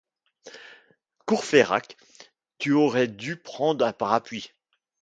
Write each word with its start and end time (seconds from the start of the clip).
Courfeyrac, 1.27 1.95
tu 2.57 2.73
aurais 2.73 3.07
dû 3.07 3.35
prendre 3.37 3.85
un 3.85 3.93
parapluie. 3.93 4.49